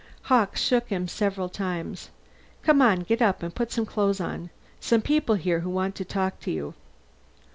[0.23, 2.09] Hawkes shook him several times.
[2.63, 4.49] "Come on get up and put some clothes on.
[4.79, 6.73] Some people here who want to talk to you."